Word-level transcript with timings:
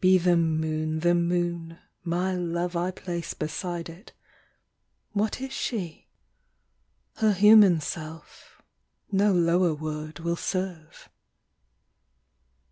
Be 0.00 0.18
the 0.18 0.36
moon 0.36 1.00
the 1.00 1.16
moon: 1.16 1.80
my 2.04 2.32
Love 2.32 2.76
I 2.76 2.92
place 2.92 3.34
beside 3.34 3.88
it: 3.88 4.12
What 5.10 5.40
is 5.40 5.52
she? 5.52 6.06
Her 7.16 7.32
human 7.32 7.80
self, 7.80 8.62
no 9.10 9.32
lower 9.32 9.74
word 9.74 10.20
will 10.20 10.36
serve. 10.36 11.08